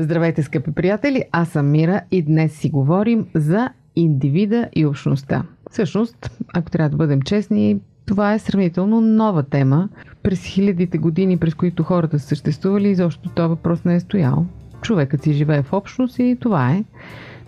[0.00, 1.24] Здравейте, скъпи приятели!
[1.32, 5.42] Аз съм Мира и днес си говорим за индивида и общността.
[5.70, 9.88] Всъщност, ако трябва да бъдем честни, това е сравнително нова тема.
[10.22, 14.46] През хилядите години, през които хората са съществували, изобщо този въпрос не е стоял.
[14.82, 16.84] Човекът си живее в общност и това е.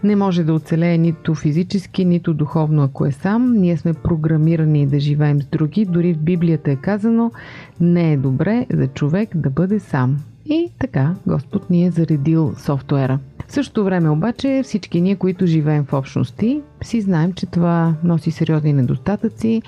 [0.05, 3.53] Не може да оцелее нито физически, нито духовно, ако е сам.
[3.53, 5.85] Ние сме програмирани да живеем с други.
[5.85, 7.31] Дори в Библията е казано,
[7.81, 10.19] не е добре за човек да бъде сам.
[10.47, 13.19] И така Господ ни е заредил софтуера.
[13.47, 18.31] В същото време обаче всички ние, които живеем в общности, си знаем, че това носи
[18.31, 19.63] сериозни недостатъци,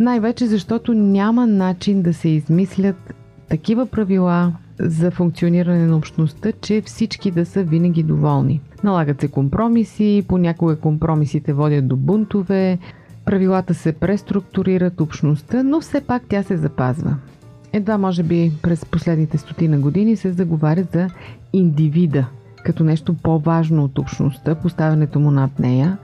[0.00, 3.14] най-вече защото няма начин да се измислят
[3.48, 8.60] такива правила за функциониране на общността, че всички да са винаги доволни.
[8.84, 12.78] Налагат се компромиси, понякога компромисите водят до бунтове,
[13.24, 17.16] правилата се преструктурират общността, но все пак тя се запазва.
[17.72, 21.08] Едва може би през последните стотина години се заговаря за
[21.52, 22.26] индивида,
[22.64, 25.98] като нещо по-важно от общността, поставянето му над нея.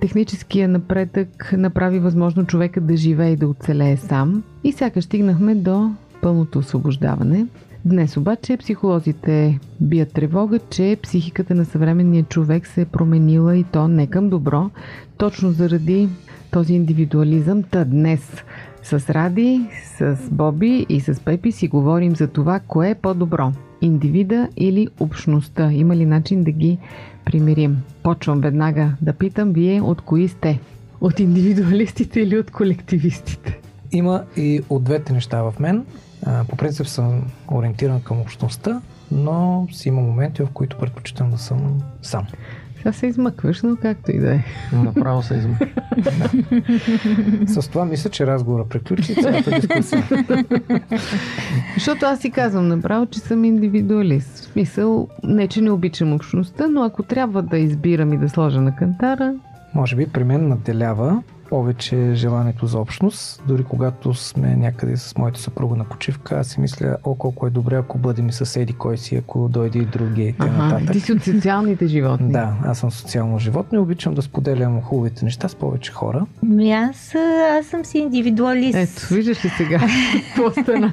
[0.00, 5.90] Техническия напредък направи възможно човека да живее и да оцелее сам и сякаш стигнахме до
[6.22, 7.46] пълното освобождаване.
[7.84, 13.88] Днес обаче психолозите бият тревога, че психиката на съвременния човек се е променила и то
[13.88, 14.70] не към добро,
[15.16, 16.08] точно заради
[16.50, 17.62] този индивидуализъм.
[17.62, 18.42] Та днес
[18.82, 19.60] с Ради,
[19.98, 23.52] с Боби и с Пепи си говорим за това, кое е по-добро.
[23.82, 25.72] Индивида или общността.
[25.72, 26.78] Има ли начин да ги
[27.24, 27.82] примирим?
[28.02, 30.60] Почвам веднага да питам, вие от кои сте?
[31.00, 33.58] От индивидуалистите или от колективистите?
[33.92, 35.84] Има и от двете неща в мен.
[36.48, 38.80] По принцип съм ориентиран към общността,
[39.10, 42.26] но си има моменти, в които предпочитам да съм сам.
[42.80, 44.44] Сега се измъкваш, но както и да е.
[44.72, 45.58] Направо се измък.
[47.46, 50.04] С това мисля, че разговора приключи цялата дискусия.
[51.74, 54.38] Защото аз си казвам направо, че съм индивидуалист.
[54.38, 58.60] В смисъл, не че не обичам общността, но ако трябва да избирам и да сложа
[58.60, 59.34] на кантара,
[59.74, 63.42] Може би при мен наделява повече желанието за общност.
[63.48, 67.50] Дори когато сме някъде с моята съпруга на почивка, аз си мисля, о, колко е
[67.50, 70.50] добре, ако бъдем и съседи, кой си, ако дойде и други и т.н.
[70.54, 70.92] ага, нататък.
[70.92, 72.32] ти си от социалните животни.
[72.32, 76.26] Да, аз съм социално животно и обичам да споделям хубавите неща с повече хора.
[76.42, 79.80] Ми аз, а, аз съм си индивидуалист, Ето, виждаш ли сега
[80.36, 80.90] какво стана?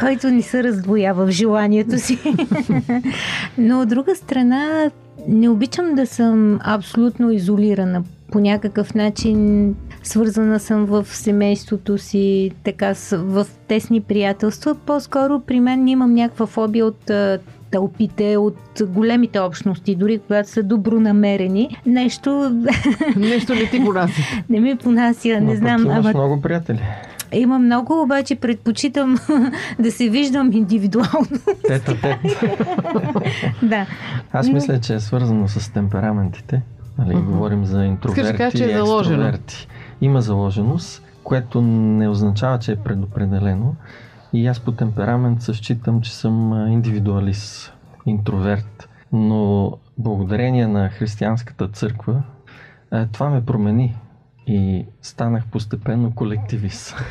[0.00, 2.18] който не се раздвоява в желанието си.
[3.58, 4.90] Но от друга страна,
[5.28, 8.02] не обичам да съм абсолютно изолирана.
[8.30, 14.74] По някакъв начин свързана съм в семейството си, така в тесни приятелства.
[14.76, 17.10] По-скоро при мен имам някаква фобия от
[17.70, 21.76] тълпите, от големите общности, дори когато са добронамерени.
[21.86, 22.60] Нещо
[23.16, 24.22] Нещо не ти рази.
[24.50, 25.82] не ми понася, Но не пък знам.
[25.82, 26.80] имаш Ама много приятели.
[27.32, 29.18] има много, обаче предпочитам
[29.78, 31.26] да се виждам индивидуално.
[31.66, 32.18] Тета, тет.
[33.62, 33.86] да.
[34.32, 36.62] Аз Но- мисля, че е свързано с темпераментите.
[36.98, 37.26] Нали, Мгм.
[37.32, 39.22] Говорим за интроверти кажеш, че е заложено.
[39.22, 39.68] екстроверти.
[40.00, 43.74] Има заложеност, което не означава, че е предопределено.
[44.32, 47.72] И аз по темперамент се считам, че съм индивидуалист,
[48.06, 48.88] интроверт.
[49.12, 52.22] Но благодарение на християнската църква,
[53.12, 53.96] това ме промени
[54.46, 56.96] и станах постепенно колективист.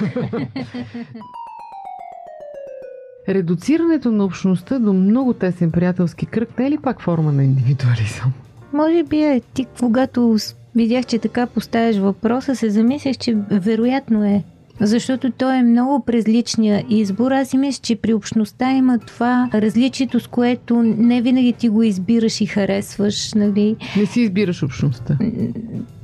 [3.29, 8.33] Редуцирането на общността до много тесен приятелски кръг не е ли пак форма на индивидуализъм?
[8.77, 10.37] Може би е ти, когато
[10.75, 14.43] видях, че така поставяш въпроса, се замислях, че вероятно е.
[14.81, 17.31] Защото той е много през личния избор.
[17.31, 21.83] Аз си мисля, че при общността има това различието, с което не винаги ти го
[21.83, 23.75] избираш и харесваш, нали?
[23.97, 25.17] Не си избираш общността.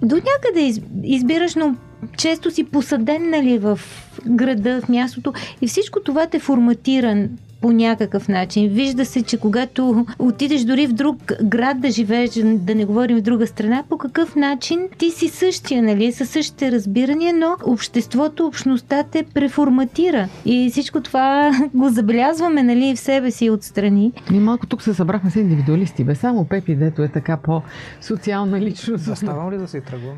[0.01, 1.75] До някъде из, избираш, но
[2.17, 3.79] често си посаден, нали, в
[4.25, 7.27] града, в мястото и всичко това те форматира
[7.63, 8.69] по някакъв начин.
[8.69, 13.21] Вижда се, че когато отидеш дори в друг град да живееш, да не говорим в
[13.21, 19.03] друга страна, по какъв начин ти си същия, нали, със същите разбирания, но обществото, общността
[19.03, 20.27] те преформатира.
[20.45, 24.11] И всичко това го забелязваме, нали, в себе си отстрани.
[24.31, 26.15] Ние малко тук се събрахме с индивидуалисти, бе.
[26.15, 29.03] Само Пепи, дето е така по-социална личност.
[29.03, 30.17] Заставам ли да се тръгвам?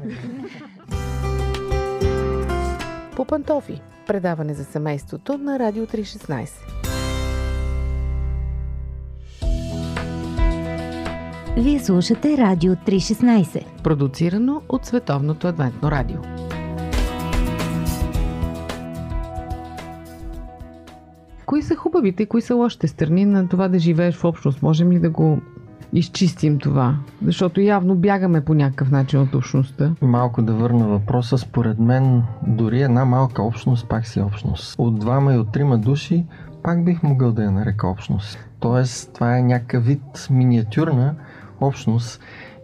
[3.16, 3.82] По пантофи.
[4.08, 6.85] Предаване за семейството на Радио 316.
[11.58, 13.82] Вие слушате Радио 316.
[13.84, 16.18] Продуцирано от Световното адвентно радио.
[21.46, 24.62] Кои са хубавите и кои са лошите страни на това да живееш в общност?
[24.62, 25.40] Можем ли да го
[25.94, 26.96] изчистим това?
[27.26, 29.96] Защото явно бягаме по някакъв начин от общността.
[30.02, 31.38] Малко да върна въпроса.
[31.38, 34.76] Според мен, дори една малка общност пак си общност.
[34.78, 36.26] От двама и от трима души
[36.64, 38.38] пак бих могъл да я нарека общност.
[38.60, 41.16] Тоест, това е някакъв вид миниатюрна
[41.62, 42.20] общност.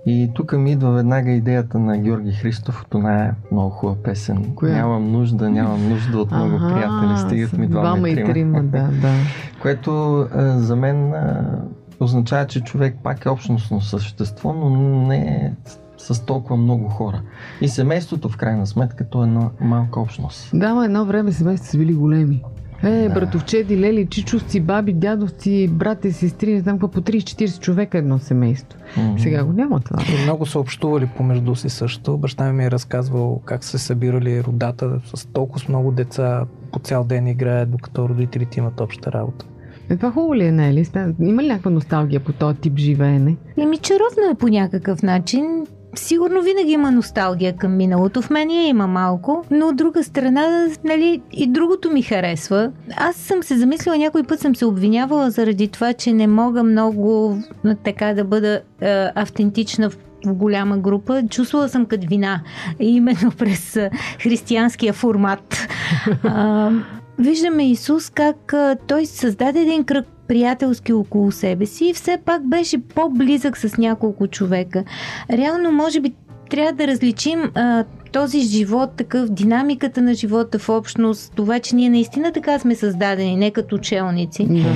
[0.06, 4.56] И тук ми идва веднага идеята на Георги Христов от оная много хубава песен.
[4.56, 4.76] Коя?
[4.76, 8.64] Нямам нужда, нямам нужда от много Аха, приятели, стигат ми двама, двама и и трима.
[8.64, 9.14] Да, да.
[9.62, 11.60] Което а, за мен а,
[12.00, 14.70] означава, че човек пак е общностно същество, но
[15.08, 15.52] не е
[15.98, 17.22] с толкова много хора.
[17.62, 20.50] И семейството, в крайна сметка, то е една малка общност.
[20.54, 22.44] Да, ма едно време семейства са били големи.
[22.84, 23.14] Е, Да.
[23.14, 28.80] братовчеди, лели, чичовци, баби, дядовци, брате, сестри, не знам какво, по 30-40 човека едно семейство.
[28.98, 29.20] Мгм.
[29.20, 30.00] Сега го няма това.
[30.20, 32.18] И много са общували помежду си също.
[32.18, 36.80] Баща ми ми е разказвал как са се събирали родата с толкова много деца по
[36.80, 39.46] цял ден играят, докато родителите имат обща работа.
[39.90, 41.16] Е, това хубаво ли е, не е ли?
[41.20, 43.36] Има ли някаква носталгия по този тип живеене?
[43.58, 45.66] Еми, чаровно е по някакъв начин.
[45.96, 48.22] Сигурно винаги има носталгия към миналото.
[48.22, 52.72] В мен я има малко, но от друга страна, нали, и другото ми харесва.
[52.98, 57.38] Аз съм се замислила, някой път съм се обвинявала заради това, че не мога много
[57.84, 61.24] така да бъда е, автентична в в голяма група.
[61.30, 62.42] Чувствала съм като вина,
[62.80, 63.78] именно през
[64.20, 65.68] християнския формат.
[66.24, 66.72] А,
[67.20, 72.48] виждаме Исус как а, той създаде един кръг приятелски около себе си и все пак
[72.48, 74.84] беше по-близък с няколко човека.
[75.32, 76.14] Реално, може би,
[76.50, 81.90] трябва да различим а, този живот, такъв, динамиката на живота в общност, това, че ние
[81.90, 84.48] наистина така сме създадени, не като челници.
[84.50, 84.74] Да.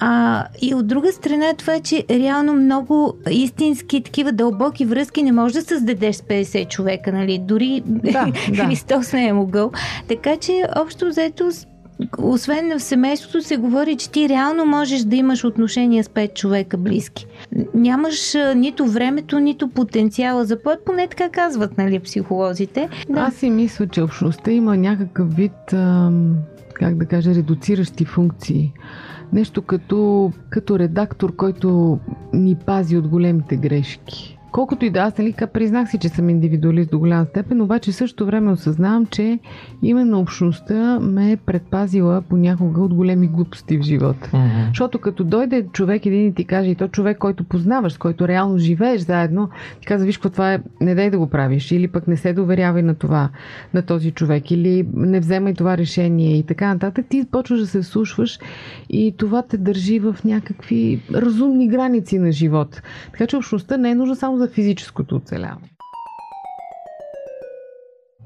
[0.00, 5.54] А, и от друга страна това, че реално много истински такива дълбоки връзки не можеш
[5.54, 7.38] да създадеш с 50 човека, нали?
[7.38, 8.64] Дори Да, да.
[8.66, 9.72] Христос не е могъл.
[10.08, 11.50] Така че общо взето
[12.18, 16.76] освен в семейството се говори, че ти реално можеш да имаш отношения с 5 човека
[16.76, 17.26] близки.
[17.74, 22.88] Нямаш нито времето, нито потенциала за плод, поне така казват, нали, психолозите.
[23.08, 23.20] Да.
[23.20, 26.36] Аз си мисля, че общността има някакъв вид, ам,
[26.74, 28.72] как да кажа, редуциращи функции.
[29.32, 31.98] Нещо като, като редактор, който
[32.32, 34.37] ни пази от големите грешки.
[34.52, 37.94] Колкото и да аз, нали, признах си, че съм индивидуалист до голяма степен, обаче в
[37.94, 39.38] същото време осъзнавам, че
[39.82, 44.30] именно общността ме е предпазила понякога от големи глупости в живота.
[44.32, 44.68] Мгм.
[44.68, 48.28] Защото като дойде човек един и ти каже, и то човек, който познаваш, с който
[48.28, 49.48] реално живееш заедно,
[49.80, 52.32] ти казва, виж какво това е, не дай да го правиш, или пък не се
[52.32, 53.28] доверявай на това,
[53.74, 57.80] на този човек, или не вземай това решение и така нататък, ти почваш да се
[57.80, 58.38] вслушваш
[58.90, 62.82] и това те държи в някакви разумни граници на живота.
[63.12, 65.68] Така че общността не е нужда само за физическото оцеляване.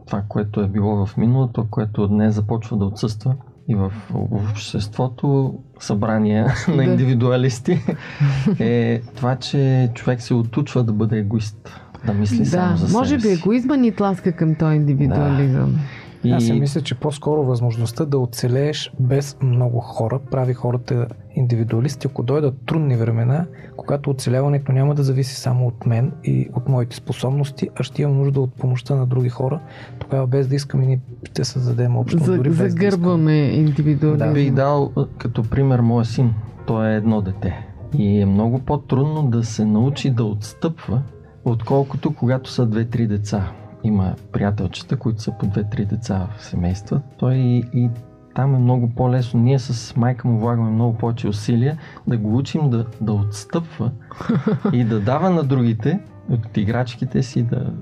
[0.06, 3.35] това, което е било в миналото, което днес започва да отсъства
[3.69, 3.93] и в
[4.31, 6.82] обществото, събрание на Да.
[6.85, 7.79] индивидуалисти,
[8.59, 13.09] е това, че човек се отучва да бъде егоист, да мисли Да, само за може
[13.11, 13.32] себе би си.
[13.35, 15.76] егоизма ни тласка към този индивидуализъм.
[16.25, 16.31] И...
[16.31, 22.07] Аз си мисля, че по-скоро възможността да оцелееш без много хора прави хората индивидуалисти.
[22.07, 26.97] Ако дойдат трудни времена, когато оцеляването няма да зависи само от мен и от моите
[26.97, 29.61] способности, а ще имам нужда от помощта на други хора,
[29.99, 32.26] тогава без да искаме ние ще създадем общност.
[32.26, 34.33] За, дори без да загърбваме индивидуализма.
[34.33, 36.35] бих дал като пример моя син.
[36.67, 37.67] Той е едно дете.
[37.99, 41.02] И е много по-трудно да се научи да отстъпва,
[41.45, 43.52] отколкото когато са две-три деца.
[43.85, 47.01] Има приятелчета, които са по две-три деца в семейства.
[47.19, 47.91] Той и, и
[48.35, 49.41] там е много по-лесно.
[49.41, 53.91] Ние с майка му влагаме много повече усилия да го учим да, да отстъпва
[54.73, 57.73] и да дава на другите от играчките си да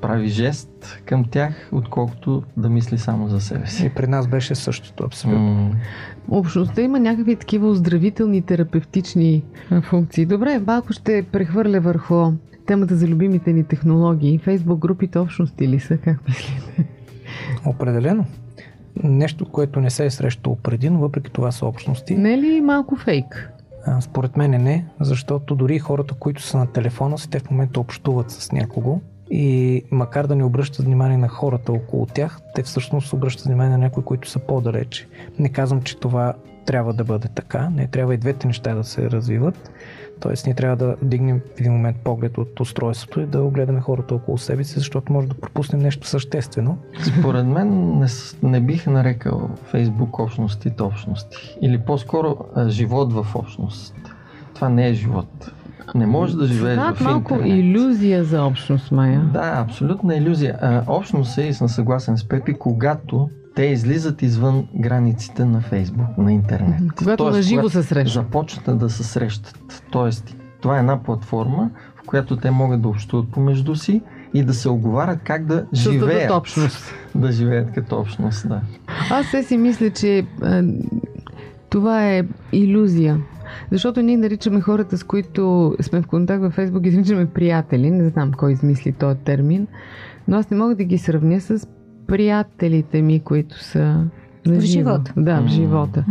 [0.00, 3.86] прави жест към тях, отколкото да мисли само за себе си.
[3.86, 5.54] И при нас беше същото, абсолютно.
[5.54, 5.70] М,
[6.28, 9.42] Общността има някакви такива оздравителни, терапевтични
[9.82, 10.26] функции.
[10.26, 12.32] Добре, малко ще прехвърля върху
[12.66, 14.38] темата за любимите ни технологии.
[14.38, 15.96] Фейсбук групите общности ли са?
[15.96, 16.86] Как мислите?
[17.66, 18.24] Определено.
[19.04, 22.16] Нещо, което не се е срещало преди, но въпреки това са общности.
[22.16, 23.50] Не е ли малко фейк?
[24.00, 28.30] Според мен не, защото дори хората, които са на телефона си, те в момента общуват
[28.30, 33.46] с някого и макар да не обръщат внимание на хората около тях, те всъщност обръщат
[33.46, 35.08] внимание на някои, които са по-далече.
[35.38, 36.34] Не казвам, че това
[36.66, 39.70] трябва да бъде така, не трябва и двете неща да се развиват.
[40.20, 44.14] Тоест, ние трябва да дигнем в един момент поглед от устройството и да огледаме хората
[44.14, 46.78] около себе си, защото може да пропуснем нещо съществено.
[47.18, 48.06] Според мен не,
[48.42, 51.36] не бих нарекал Фейсбук общностите общности.
[51.60, 52.36] Или по-скоро
[52.68, 53.94] живот в общност.
[54.54, 55.52] Това не е живот.
[55.94, 57.58] Не може да живееш Знаят в малко интернет.
[57.58, 59.30] иллюзия за общност, Майя.
[59.32, 60.58] Да, абсолютна иллюзия.
[60.60, 66.18] А, общност е, и съм съгласен с Пепи, когато те излизат извън границите на Фейсбук,
[66.18, 66.80] на интернет.
[66.96, 68.24] Когато Тоест, на живо се срещат.
[68.24, 69.82] Започнат да се срещат.
[69.90, 74.02] Тоест, това е една платформа, в която те могат да общуват помежду си
[74.34, 76.30] и да се оговарят как да Създадат живеят.
[76.30, 76.94] общност.
[77.14, 78.60] Да живеят като общност, да.
[79.10, 80.26] Аз се си мисля, че
[81.70, 83.18] това е иллюзия.
[83.72, 87.90] Защото ние наричаме хората, с които сме в контакт във Фейсбук, ги наричаме приятели.
[87.90, 89.66] Не знам кой измисли този термин.
[90.28, 91.68] Но аз не мога да ги сравня с
[92.06, 93.80] приятелите ми, които са
[94.46, 94.90] на В живо.
[94.90, 95.12] живота.
[95.16, 96.04] Да, в живота.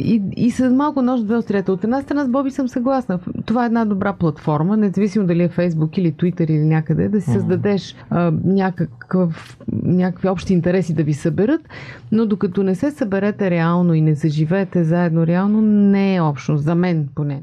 [0.00, 1.72] И, и с малко нож две острията.
[1.72, 3.18] От една страна с Боби съм съгласна.
[3.46, 7.30] Това е една добра платформа, независимо дали е Фейсбук или Twitter или някъде, да си
[7.30, 11.60] създадеш а, някакъв, някакви общи интереси да ви съберат,
[12.12, 16.64] но докато не се съберете реално и не заживеете заедно реално, не е общност.
[16.64, 17.42] За мен поне.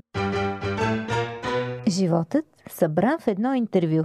[1.88, 4.04] Животът събран в едно интервю.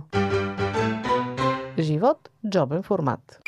[1.78, 3.40] Живот– джобен формат.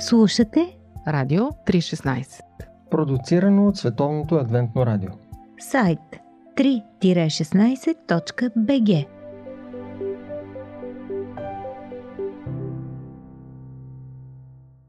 [0.00, 0.77] Слушате
[1.08, 2.42] Радио 316.
[2.90, 5.10] Продуцирано от Световното адвентно радио.
[5.58, 5.98] сайт
[6.56, 9.06] 3-16.bg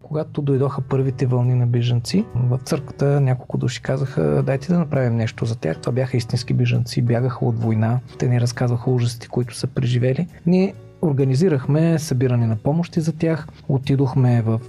[0.01, 5.45] Когато дойдоха първите вълни на бежанци, в църквата няколко души казаха, дайте да направим нещо
[5.45, 5.81] за тях.
[5.81, 7.99] Това бяха истински бежанци, бягаха от война.
[8.17, 10.27] Те ни разказваха ужасите, които са преживели.
[10.45, 13.47] Ние организирахме събиране на помощи за тях.
[13.69, 14.59] Отидохме в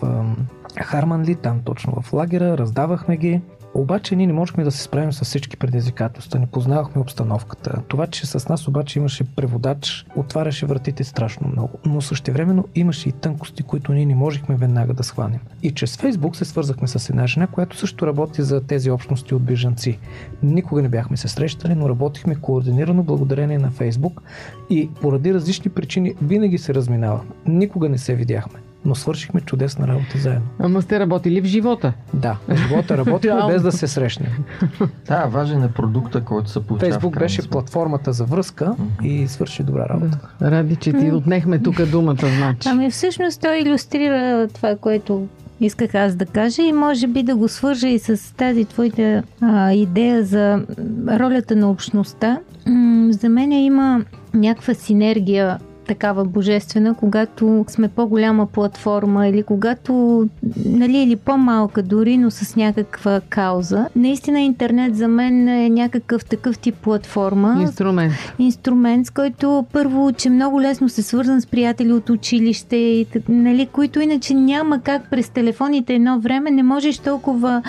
[0.77, 3.41] ам, Харманли, там точно в лагера, раздавахме ги.
[3.75, 7.83] Обаче ние не можехме да се справим с всички предизвикателства, не познавахме обстановката.
[7.89, 11.79] Това, че с нас обаче имаше преводач, отваряше вратите страшно много.
[11.87, 15.41] Но същевременно имаше и тънкости, които ние не можехме веднага да схванем.
[15.62, 19.43] И чрез Фейсбук се свързахме с една жена, която също работи за тези общности от
[19.43, 19.99] бежанци.
[20.43, 24.23] Никога не бяхме се срещали, но работихме координирано благодарение на Фейсбук
[24.71, 27.21] и поради различни причини винаги се разминава.
[27.47, 28.61] Никога не се видяхме.
[28.85, 30.47] Но свършихме чудесна работа заедно.
[30.59, 31.93] Ама сте работили в живота.
[32.15, 33.49] Да, в живота работихме Реално.
[33.49, 34.31] без да се срещнем.
[35.07, 36.93] Да, важен е продукта, който се получава.
[36.93, 37.51] Фейсбук беше сметка.
[37.51, 40.19] платформата за връзка и свърши добра работа.
[40.41, 40.51] Да.
[40.51, 42.69] Ради, че ти отнехме тук думата, значи.
[42.69, 45.27] Ами всъщност той иллюстрира това, което
[45.61, 49.73] исках аз да кажа и може би да го свържа и с тази твоята а,
[49.73, 50.65] идея за
[51.09, 52.39] ролята на общността.
[52.67, 55.59] М- за мен има някаква синергия
[55.91, 60.25] такава божествена, когато сме по-голяма платформа или когато,
[60.65, 63.87] нали, или по-малка дори, но с някаква кауза.
[63.97, 68.13] Наистина интернет за мен е някакъв такъв тип платформа, Инструмент.
[68.39, 73.67] инструмент, с който първо, че много лесно се свързан с приятели от училище, и, нали,
[73.67, 77.63] които иначе няма как през телефоните едно време не можеш толкова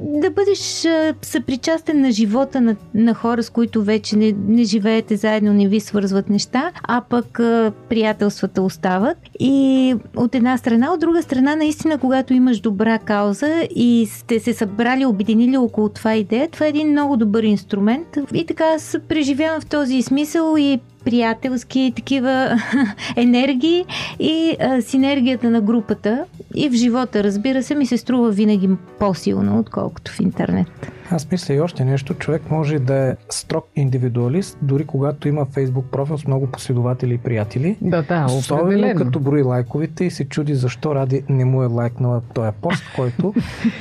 [0.00, 0.86] да бъдеш
[1.22, 5.80] съпричастен на живота на, на хора, с които вече не, не живеете заедно, не ви
[5.80, 7.40] свързват неща, а пък
[7.88, 9.18] приятелствата остават.
[9.40, 14.52] И от една страна, от друга страна, наистина, когато имаш добра кауза и сте се
[14.52, 18.06] събрали, обединили около това идея, това е един много добър инструмент.
[18.34, 22.60] И така аз преживявам в този смисъл и приятелски такива
[23.16, 23.84] енергии
[24.18, 28.68] и а, синергията на групата и в живота, разбира се, ми се струва винаги
[28.98, 30.92] по-силно, отколкото в интернет.
[31.10, 32.14] Аз мисля и още нещо.
[32.14, 37.18] Човек може да е строг индивидуалист, дори когато има фейсбук профил с много последователи и
[37.18, 37.76] приятели.
[37.80, 39.00] Да, да, Особено определено.
[39.00, 43.34] като брои лайковете и се чуди защо Ради не му е лайкнала този пост, който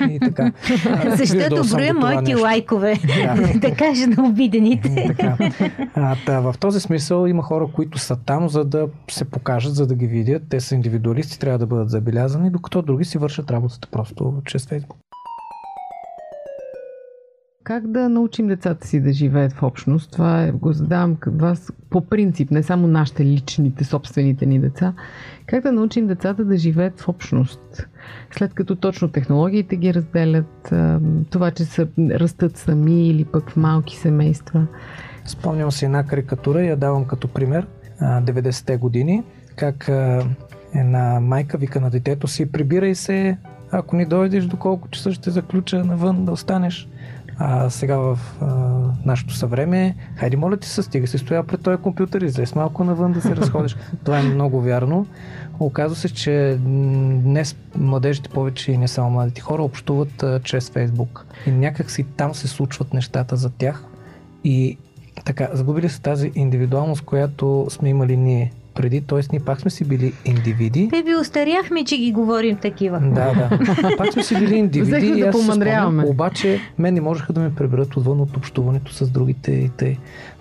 [0.09, 0.51] и така.
[1.17, 3.59] Защото броя моите лайкове, Да.
[3.59, 5.05] да кажа на обидените.
[5.07, 5.37] Така.
[5.95, 9.87] А, та, в този смисъл има хора, които са там, за да се покажат, за
[9.87, 10.43] да ги видят.
[10.49, 15.02] Те са индивидуалисти, трябва да бъдат забелязани, докато други си вършат работата просто чрез Фейсбук.
[17.63, 20.11] Как да научим децата си да живеят в общност?
[20.11, 24.93] Това е, го задавам към вас по принцип, не само нашите личните, собствените ни деца.
[25.45, 27.87] Как да научим децата да живеят в общност?
[28.31, 30.73] След като точно технологиите ги разделят,
[31.29, 34.67] това, че са, растат сами или пък в малки семейства.
[35.25, 37.67] Спомням си една карикатура я давам като пример.
[37.99, 39.23] А, 90-те години,
[39.55, 39.89] как
[40.75, 43.37] една майка вика на детето си, прибирай се,
[43.71, 46.89] ако ни дойдеш до колко часа ще заключа навън да останеш.
[47.37, 48.45] А сега в а,
[49.05, 53.11] нашето съвреме, хайде моля ти се, стига си стоя пред този компютър, излез малко навън
[53.11, 53.75] да се разходиш.
[54.03, 55.07] Това е много вярно.
[55.59, 61.25] Оказва се, че днес младежите повече и не само младите хора общуват а, чрез Фейсбук.
[61.47, 63.83] И някак си там се случват нещата за тях.
[64.43, 64.77] И
[65.25, 68.51] така, загубили са тази индивидуалност, която сме имали ние.
[68.75, 69.19] Преди, т.е.
[69.31, 70.89] ние пак сме си били индивиди.
[70.91, 72.99] Те би остаряхме, че ги говорим такива.
[72.99, 73.97] Да, да.
[73.97, 75.07] Пак сме си били индивиди.
[75.07, 79.09] И да аз спомням, обаче мен не можеха да ме преберат отвън от общуването с
[79.09, 79.97] другите и те.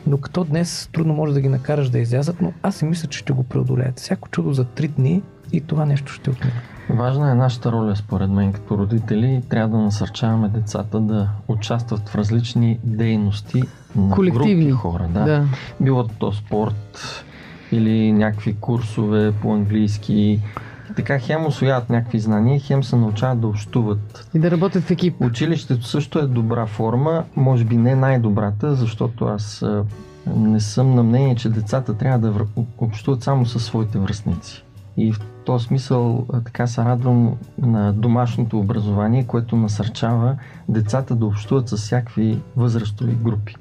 [0.07, 3.19] Но като днес трудно може да ги накараш да излязат, но аз си мисля, че
[3.19, 3.99] ще го преодолеят.
[3.99, 5.23] Всяко чудо за три дни
[5.53, 6.55] и това нещо ще отмине.
[6.91, 9.43] Важна е нашата роля, според мен, като родители.
[9.49, 13.63] Трябва да насърчаваме децата да участват в различни дейности
[13.97, 14.65] на Колективни.
[14.65, 15.09] групи хора.
[15.15, 15.25] Да.
[15.25, 15.45] Да.
[15.81, 16.99] Било то спорт
[17.73, 20.41] или някакви курсове по английски.
[20.97, 24.29] Така хем освояват някакви знания, хем се научават да общуват.
[24.35, 25.15] И да работят в екип.
[25.21, 29.65] Училището също е добра форма, може би не най-добрата, защото аз
[30.37, 32.47] не съм на мнение, че децата трябва да
[32.79, 34.65] общуват само със своите връстници.
[34.97, 40.37] И в този смисъл така се радвам на домашното образование, което насърчава
[40.69, 43.57] децата да общуват с всякакви възрастови групи.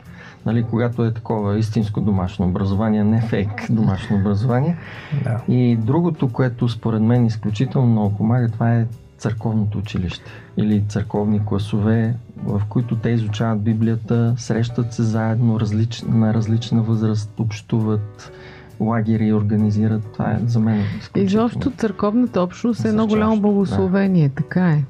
[0.45, 4.77] Нали, когато е такова истинско домашно образование, не фейк домашно образование.
[5.23, 5.41] Да.
[5.47, 8.85] И другото, което според мен изключително много помага, това е
[9.17, 16.01] църковното училище или църковни класове, в които те изучават Библията, срещат се заедно различ...
[16.01, 18.31] на различна възраст, общуват,
[18.79, 20.03] лагери организират.
[20.13, 21.47] Това е за мен изключително.
[21.47, 24.83] Изобщо църковната общност е едно голямо благословение, така е.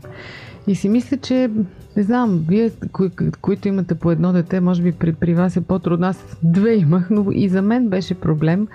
[0.67, 1.49] И си мисля, че
[1.97, 3.09] не знам, вие, кои,
[3.41, 6.07] които имате по едно дете, може би при, при вас е по-трудно.
[6.07, 8.67] Аз две имах, но и за мен беше проблем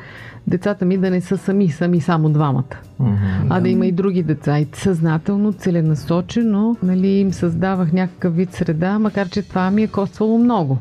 [0.46, 2.62] децата ми да не са сами, сами само двамата.
[3.00, 3.14] Мгм.
[3.50, 4.58] а да има и други деца.
[4.58, 10.38] И съзнателно, целенасочено, нали, им създавах някакъв вид среда, макар че това ми е коствало
[10.38, 10.78] много.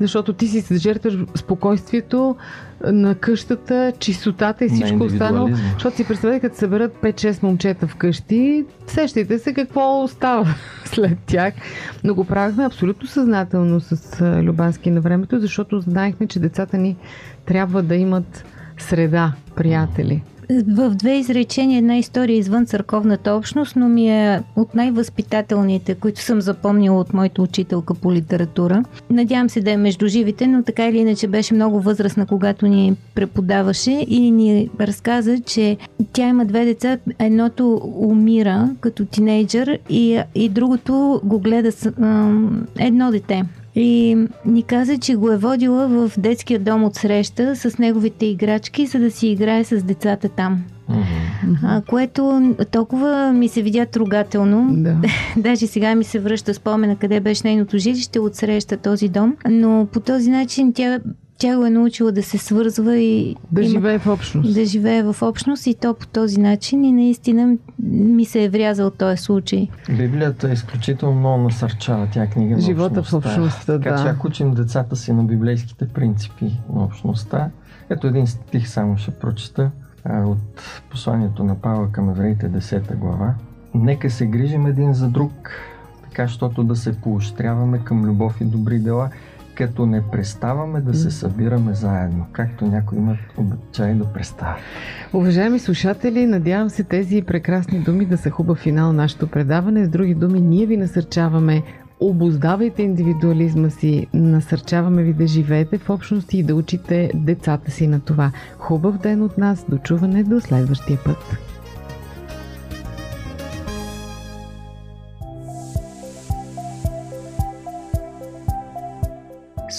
[0.00, 2.36] Защото ти си жертваш спокойствието
[2.84, 5.48] на къщата, чистотата и всичко останало.
[5.72, 11.54] Защото си представете, като съберат 5-6 момчета вкъщи, сещайте се какво остава след тях.
[12.04, 16.96] Но го правихме абсолютно съзнателно с Любански на времето, защото знаехме, че децата ни
[17.44, 18.44] трябва да имат
[18.78, 20.22] среда, приятели.
[20.50, 26.40] В две изречения една история извън църковната общност, но ми е от най-възпитателните, които съм
[26.40, 28.84] запомнила от моята учителка по литература.
[29.10, 32.96] Надявам се да е между живите, но така или иначе беше много възрастна, когато ни
[33.14, 35.76] преподаваше и ни разказа, че
[36.12, 36.98] тя има две деца.
[37.18, 41.92] Едното умира като тинейджър и, и другото го гледа с
[42.78, 43.42] едно дете.
[43.74, 48.86] И ни каза, че го е водила в детския дом от среща с неговите играчки,
[48.86, 50.64] за да си играе с децата там.
[50.88, 51.56] Мгм.
[51.62, 54.68] А, което толкова ми се видя трогателно.
[54.70, 54.96] Да.
[55.36, 59.36] Даже сега ми се връща спомена къде беше нейното жилище от среща този дом.
[59.50, 60.98] Но по този начин тя,
[61.40, 64.54] тя го е научила да се свързва и Да има- живее в общност.
[64.54, 66.84] да живее в общност и то по този начин.
[66.84, 69.68] И наистина ми се е врязал този случай.
[69.90, 74.08] Библията изключително много насърчава тя книга на Живота в общността, Така че да.
[74.08, 77.50] ако учим децата си на библейските принципи на общността,
[77.90, 79.70] ето един стих само ще прочета
[80.04, 80.38] а, от
[80.90, 83.34] посланието на Павла към евреите 10 глава.
[83.74, 85.50] Нека се грижим един за друг,
[86.02, 89.10] така, щото да се поощряваме към любов и добри дела,
[89.60, 94.60] като не преставаме да се събираме заедно, както някои имат обичай да престават.
[95.12, 99.84] Уважаеми слушатели, надявам се тези прекрасни думи да са хубав финал на нашето предаване.
[99.84, 101.62] С други думи, ние ви насърчаваме
[102.00, 108.00] обоздавайте индивидуализма си, насърчаваме ви да живеете в общности и да учите децата си на
[108.00, 108.32] това.
[108.58, 111.49] Хубав ден от нас, дочуване до следващия път.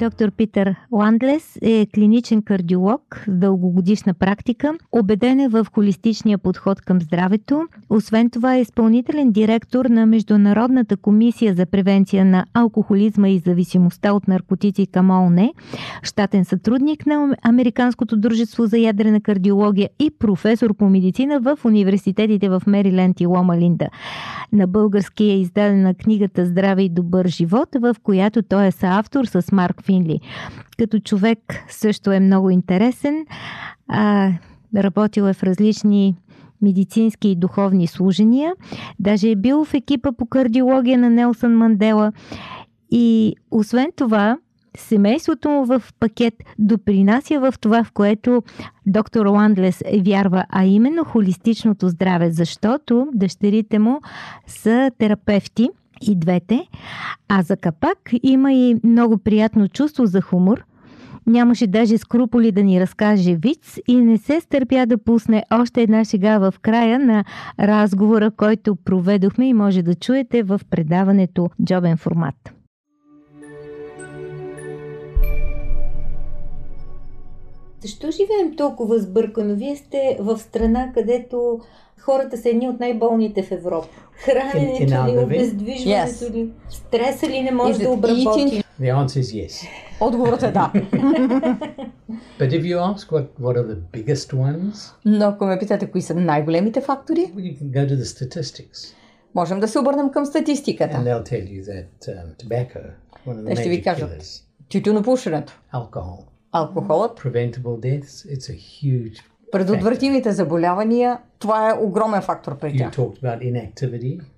[0.00, 4.74] Доктор Питър Ландлес е клиничен кардиолог с дългогодишна практика.
[4.92, 7.62] Обеден е в холистичния подход към здравето.
[7.90, 14.28] Освен това е изпълнителен директор на Международната комисия за превенция на алкохолизма и зависимостта от
[14.28, 15.50] наркотици към ООН,
[16.02, 22.62] щатен сътрудник на Американското дружество за ядрена кардиология и професор по медицина в университетите в
[22.66, 23.88] Мериленд и Лома Линда.
[24.52, 29.52] На български е издадена книгата Здраве и добър живот, в която той е съавтор с
[29.52, 30.20] Марк Финли.
[30.78, 33.26] Като човек също е много интересен.
[33.88, 34.32] А,
[34.76, 36.16] работил е в различни
[36.62, 38.54] медицински и духовни служения.
[38.98, 42.12] Даже е бил в екипа по кардиология на Нелсън Мандела.
[42.90, 44.38] И освен това,
[44.76, 48.42] семейството му в пакет допринася в това, в което
[48.86, 54.00] доктор Ландлес вярва, а именно холистичното здраве, защото дъщерите му
[54.46, 55.68] са терапевти
[56.00, 56.66] и двете,
[57.28, 60.64] а за капак има и много приятно чувство за хумор.
[61.26, 66.04] Нямаше даже скруполи да ни разкаже виц и не се стърпя да пусне още една
[66.04, 67.24] шега в края на
[67.60, 72.52] разговора, който проведохме и може да чуете в предаването Джобен формат.
[77.82, 79.54] Защо живеем толкова сбъркано?
[79.54, 81.60] Вие сте в страна, където
[82.00, 83.88] хората са едни от най-болните в Европа.
[84.12, 86.32] Храненето ли, обездвижването yes.
[86.32, 88.64] ли, стреса ли не може да обработи?
[88.80, 89.68] The answer is yes.
[90.00, 90.72] Отговорът е да.
[92.38, 96.02] But if you ask what, what are the biggest ones, Но ако ме питате кои
[96.02, 98.94] са най-големите фактори, you can go to the statistics.
[99.34, 100.96] можем да се обърнем към статистиката.
[100.96, 102.80] And they'll tell you that um, tobacco,
[103.26, 104.10] one of the Те ще ви кажат
[104.68, 109.20] тютюнопушенето, alcohol, алкохолът, preventable deaths, it's a huge
[109.52, 112.92] предотвратимите заболявания, това е огромен фактор при тях.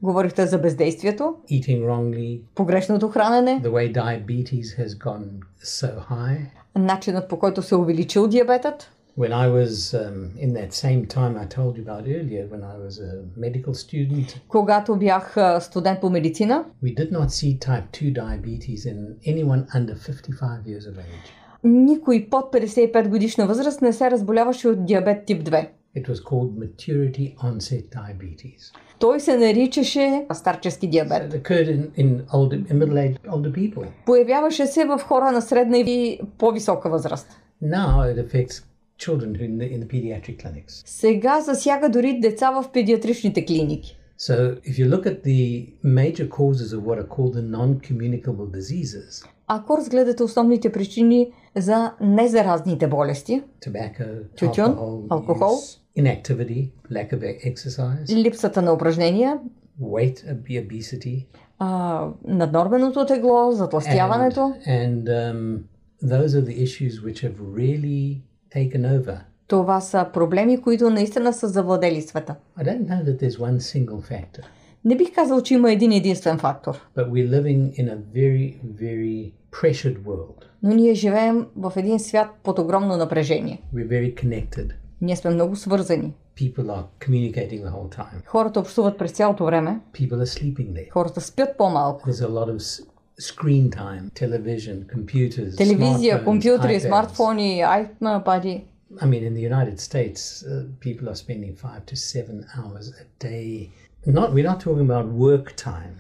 [0.03, 5.27] Говорихте за бездействието, eating wrongly, погрешното хранене, the way diabetes has gone
[5.65, 6.39] so high.
[6.77, 8.91] начинът по който се е увеличил диабетът.
[9.19, 12.77] When I was um, in that same time I told you about earlier, when I
[12.87, 18.13] was a medical student, Когато бях студент по медицина, we did not see type 2
[18.13, 21.29] diabetes in anyone under 55 years of age.
[21.65, 25.69] никой под 55 годишна възраст не се разболяваше от диабет тип 2.
[25.95, 28.73] It was called maturity onset diabetes.
[28.99, 31.33] Той се наричаше старчески диабет.
[31.33, 33.87] It occurred in, in older, older people.
[34.07, 37.29] Появяваше се в хора на средна и по-висока възраст.
[37.63, 38.63] Now it affects
[38.99, 40.83] children in the, in the pediatric clinics.
[40.87, 43.99] Сега засяга дори деца в педиатричните клиники.
[44.19, 49.25] So if you look at the major causes of what are called the non-communicable diseases,
[49.47, 55.55] Ако разгледате основните причини за незаразните болести, tobacco, Тютюн, alcohol, алкохол.
[55.92, 59.40] use, inactivity, lack of e- exercise, липсата на упражнения,
[59.82, 61.26] weight ob- obesity,
[61.60, 65.60] а, наднорменото тегло, затластяването, and um,
[66.04, 68.22] those are the issues which have really
[68.56, 69.18] taken over.
[69.48, 72.36] това са проблеми, които наистина са завладели света.
[72.60, 74.42] I don't know that there's one single factor,
[74.86, 79.32] Не бих казал, че има един единствен фактор, but we're living in a very, very
[79.52, 80.44] pressured world.
[80.64, 83.62] но ние живеем в един свят под огромно напрежение.
[83.76, 84.72] We're very connected.
[85.03, 86.13] Ние сме много свързани.
[86.37, 88.27] People are communicating the whole time.
[88.27, 90.91] Хората общуват през цялото време, People are sleeping there.
[90.93, 92.11] хората спят по-малко.
[92.11, 92.85] There's a lot of
[93.21, 98.63] screen time, television, computers, Телевизия, компютри, смартфони, iPad.
[99.01, 103.07] I mean, in the United States, uh, people are spending five to seven hours a
[103.29, 103.71] day.
[104.07, 105.95] Not we're not talking about work time.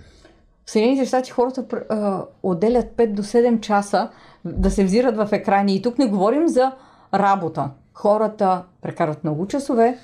[0.64, 4.10] В Съединените щати хората а, отделят 5 до 7 часа
[4.44, 5.76] да се взират в екрани.
[5.76, 6.72] И тук не говорим за
[7.14, 7.70] работа.
[7.92, 9.98] Хората прекарват много часове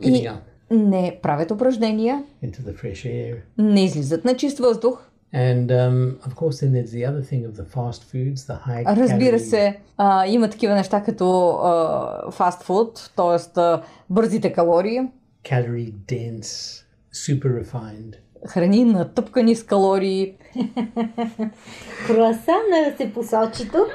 [0.00, 0.30] и
[0.70, 3.36] не правят упражнения, into the fresh air.
[3.58, 5.06] не излизат на чист въздух.
[5.34, 8.96] And um, of course, then there's the other thing of the fast foods, the high
[8.96, 13.62] Разбира се, а, има такива неща като а, фастфуд, т.е.
[14.10, 15.00] бързите калории,
[15.44, 18.14] calorie dense, super refined.
[18.48, 20.34] Храни натъпкани с калории.
[22.06, 23.88] Круасана се посочи тук,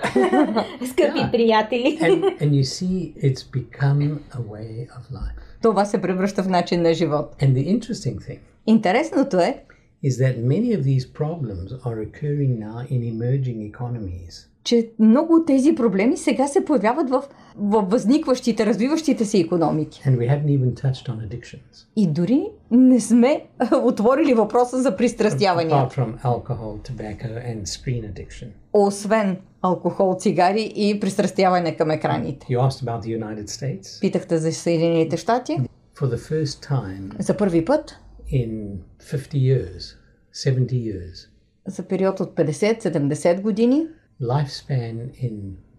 [0.90, 1.30] скъпи Да.
[1.32, 2.00] приятели.
[2.02, 5.40] And, and you see, it's become a way of life.
[5.62, 7.36] Това се превръща в начин на живот.
[7.42, 9.64] And the interesting thing Интересното е,
[10.04, 14.34] is that many of these problems are occurring now in emerging economies.
[14.66, 17.24] Че много от тези проблеми сега се появяват в,
[17.58, 20.02] в възникващите, развиващите се економики.
[20.06, 21.88] And we haven't even touched on addictions.
[21.96, 23.46] И дори не сме
[23.84, 25.90] отворили въпроса за пристрастявания.
[25.90, 28.48] From alcohol, tobacco, and screen addiction.
[28.74, 32.48] Освен алкохол, цигари и пристрастяване към екраните.
[32.48, 34.02] You asked about the United States.
[34.02, 35.58] Питахте за Съединените щати.
[35.96, 38.00] For the first time За първи път,
[38.34, 39.96] in 50 years,
[40.34, 41.28] 70 years,
[41.68, 43.88] за период от 50-70 години,
[44.21, 45.35] lifespan in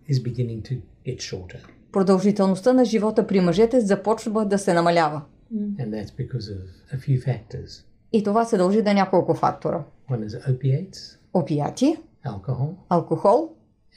[0.09, 0.73] is beginning to
[1.05, 1.59] get shorter.
[1.91, 5.21] продължителността на живота при мъжете започва да се намалява.
[5.53, 6.61] And that's because of
[6.93, 7.83] a few factors.
[8.13, 9.83] И това се дължи на няколко фактора.
[10.11, 13.49] One is opiates, Опияти, alcohol, алкохол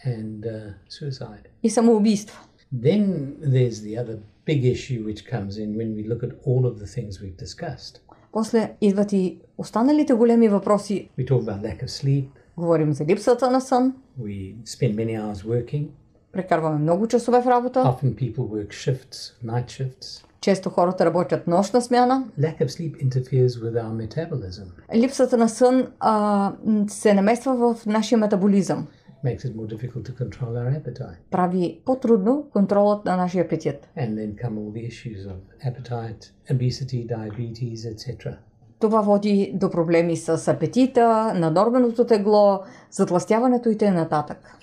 [0.06, 1.46] and uh, suicide.
[1.62, 2.38] и самоубийства.
[2.82, 3.02] Then
[3.42, 6.86] there's the other big issue which comes in when we look at all of the
[6.86, 8.00] things we've discussed.
[8.32, 11.10] После идват и останалите големи въпроси.
[11.18, 12.26] We talk about lack of sleep.
[12.59, 15.87] Говорим за липсата на сън, We spend many hours working.
[16.31, 20.25] прекарваме много часове в работа, Often people work shifts, night shifts.
[20.41, 22.23] често хората работят нощна смяна.
[22.39, 24.63] Lack of sleep interferes with our metabolism.
[24.95, 26.51] Липсата на сън а,
[26.87, 28.87] се намества в нашия метаболизъм.
[29.25, 31.15] makes it more difficult to control our appetite.
[31.31, 33.87] Прави по-трудно контролът на нашия апетит.
[33.97, 35.37] And then come all the issues of
[35.71, 38.35] appetite, obesity, diabetes, etc.
[38.79, 42.59] Това води до проблеми с апетита, надорвеното тегло,
[42.91, 44.07] затластяването и т.н.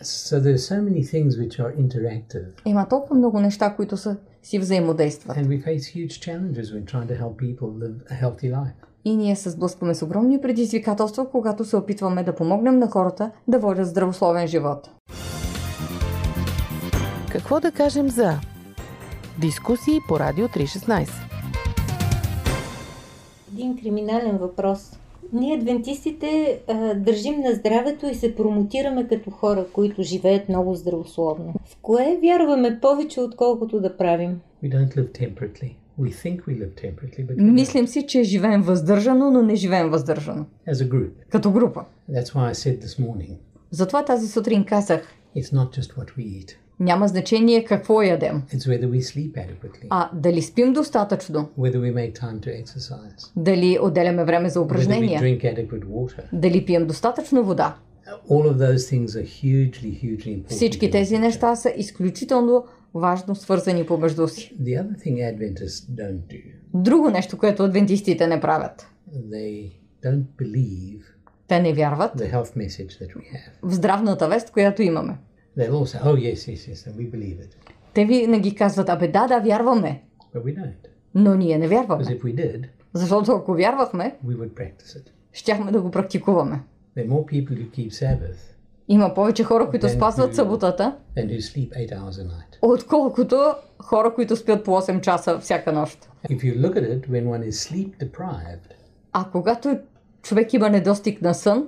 [0.03, 5.37] So so many things which are interactive, Има толкова много неща, които са си взаимодействат.
[5.37, 8.73] and we face huge challenges when trying to help people live a healthy life.
[9.05, 13.59] И ние се сблъскваме с огромни предизвикателства, когато се опитваме да помогнем на хората да
[13.59, 14.91] водят здравословен живот.
[17.33, 18.35] Какво да кажем за
[19.41, 21.09] дискусии по Радио 316?
[23.57, 24.99] Един криминален въпрос.
[25.33, 26.61] Ние, адвентистите,
[26.97, 31.55] държим на здравето и се промотираме като хора, които живеят много здравословно.
[31.65, 34.41] В кое вярваме повече, отколкото да правим?
[34.65, 35.75] We don't live temperately.
[36.01, 37.53] We think we live temperately, but.
[37.53, 40.45] Мислим си, че живеем въздържано, но не живеем въздържано.
[40.69, 41.11] as a group.
[41.29, 41.85] Като група.
[42.11, 43.37] That's why I said this morning,
[43.71, 48.67] Затова тази сутрин казах, it's not just what we eat, няма значение какво ядем, it's
[48.69, 53.79] whether we sleep adequately, а дали спим достатъчно, whether we make time to exercise, дали
[53.83, 55.39] отделяме време за упражнения,
[56.33, 57.77] дали пием достатъчно вода.
[58.29, 60.51] All of those things are hugely, hugely important.
[60.51, 64.57] Всички тези неща са изключително важно свързани помежду си.
[64.63, 66.43] The other thing Adventists don't do,
[66.75, 68.89] Друго нещо, което адвентистите не правят.
[69.31, 69.71] they
[70.05, 71.03] don't believe
[71.49, 73.51] Те не вярват the health message that we have.
[73.63, 75.19] в здравната вест, която имаме.
[75.59, 77.57] They'll all say, oh, yes, yes, yes, and we believe it.
[77.95, 80.03] Те винаги казват, абе да, да, вярваме,
[80.35, 80.73] But we don't.
[81.15, 82.05] но ние не Because вярваме.
[82.05, 85.07] if we did, Защото ако вярвахме, we would practice it.
[85.33, 86.61] щяхме да го практикуваме.
[86.97, 88.37] There are more people who keep Sabbath
[88.89, 90.97] Има повече хора, които спазват съботата,
[92.63, 96.09] отколкото хора, които спят по 8 часа всяка нощ.
[96.29, 98.73] If you look at it, when one is sleep deprived,
[99.13, 99.79] А когато
[100.23, 101.67] човек има недостиг на сън,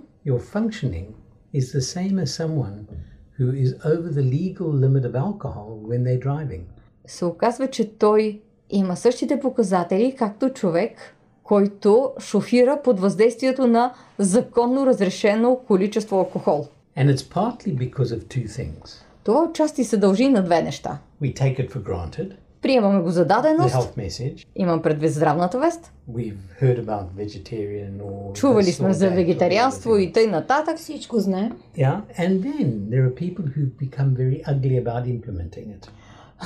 [3.38, 6.60] who is over the legal limit of alcohol when they're driving.
[7.06, 14.86] се оказва, че той има същите показатели, както човек, който шофира под въздействието на законно
[14.86, 16.66] разрешено количество алкохол.
[16.96, 19.02] And it's partly because of two things.
[19.24, 20.98] Това отчасти се дължи на две неща.
[21.22, 24.46] We take it for granted, Приемаме го за the даденост, health message.
[24.56, 30.12] имам предвид здравната вест, We've heard about vegetarian or чували сме за the вегетарианство и
[30.12, 30.78] тъй нататък.
[30.78, 31.52] Всичко знаем.
[31.76, 35.88] Yeah, and then there are people who've become very ugly about implementing it.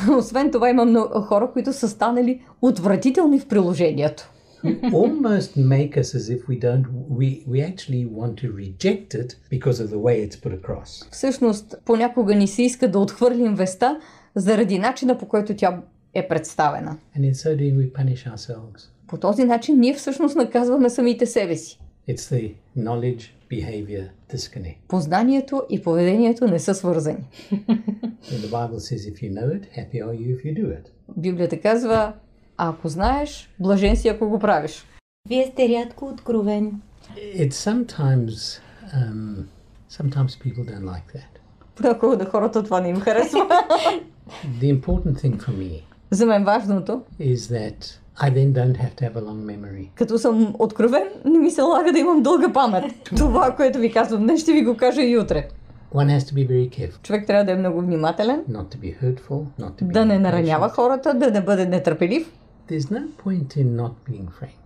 [0.18, 4.28] Освен това има много хора, които са станали отвратителни в приложението.
[4.64, 6.84] Almost make us as if we don't,
[7.18, 11.10] we, we actually want to reject it because of the way it's put across.
[11.12, 14.00] Всъщност, понякога ни се иска да отхвърлим веста
[14.34, 15.82] заради начина по който тя
[16.14, 16.98] е представена.
[17.16, 18.88] And in so doing, we punish ourselves.
[19.06, 21.78] По този начин ние всъщност наказваме самите себе си.
[22.08, 24.76] It's the knowledge behavior disconnect.
[24.88, 27.24] Познанието и поведението не са свързани.
[28.30, 30.86] And the Bible says, if you know it, happy are you if you do it.
[31.16, 32.12] Библията казва,
[32.56, 34.86] ако знаеш, блажен си ако го правиш.
[35.28, 36.72] Вие сте рядко откровени.
[37.16, 38.60] It's sometimes,
[38.94, 39.44] um,
[39.90, 41.32] sometimes people don't like that.
[41.74, 43.48] Понякога на хората това не им харесва.
[44.60, 49.04] The important thing for me За мен важното, is that I then don't have to
[49.10, 49.88] have a long memory.
[49.94, 52.84] като съм откровен, не ми се лага да имам дълга памет.
[53.16, 55.48] Това, което ви казвам днес, ще ви го кажа и утре.
[55.94, 59.02] One has to be very careful, Човек трябва да е много внимателен, not to be
[59.02, 62.32] hurtful, not to be да не наранява хората, да не бъде нетърпелив,
[62.70, 64.61] There's no point in not being frank.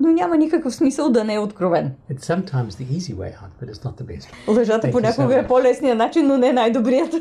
[0.00, 1.92] Но няма никакъв смисъл да не е откровен.
[2.10, 4.48] It's sometimes the easy way out, but it's not the best.
[4.48, 7.14] Лъжата понякога е по-лесният начин, но не е най-добрият.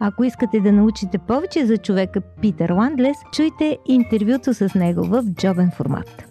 [0.00, 5.70] Ако искате да научите повече за човека Питър Ландлес, чуйте интервюто с него в джобен
[5.76, 6.24] формат.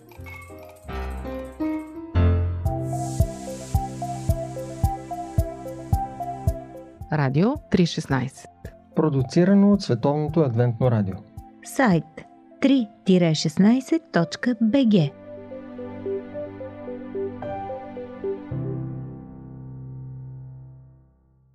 [7.14, 8.46] Радио 316.
[8.96, 11.16] Продуцирано от Световното адвентно радио.
[11.64, 12.04] Сайт
[12.62, 15.12] 3-16.bg